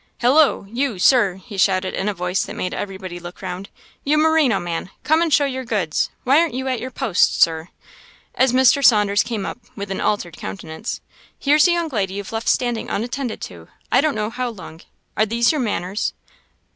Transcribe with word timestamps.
"Hallo! 0.19 0.65
you, 0.67 0.97
Sir!" 0.97 1.35
he 1.35 1.57
shouted, 1.59 1.93
in 1.93 2.09
a 2.09 2.13
voice 2.15 2.41
that 2.43 2.55
made 2.55 2.73
everybody 2.73 3.19
look 3.19 3.43
round; 3.43 3.69
"you 4.03 4.17
merino 4.17 4.59
man! 4.59 4.89
come 5.03 5.21
and 5.21 5.31
show 5.31 5.45
your 5.45 5.63
goods. 5.63 6.09
Why 6.23 6.39
aren't 6.39 6.55
you 6.55 6.67
at 6.69 6.79
your 6.79 6.89
post, 6.89 7.39
Sir?" 7.39 7.69
as 8.33 8.51
Mr. 8.51 8.83
Saunders 8.83 9.21
came 9.21 9.45
up, 9.45 9.59
with 9.75 9.91
an 9.91 10.01
altered 10.01 10.37
countenance 10.37 11.01
"here's 11.37 11.67
a 11.67 11.71
young 11.73 11.89
lady 11.89 12.15
you've 12.15 12.31
left 12.31 12.47
standing 12.49 12.89
unattended 12.89 13.41
to, 13.41 13.67
I 13.91 14.01
don't 14.01 14.15
know 14.15 14.31
how 14.31 14.49
long; 14.49 14.81
are 15.15 15.25
these 15.27 15.51
your 15.51 15.61
manners?" 15.61 16.13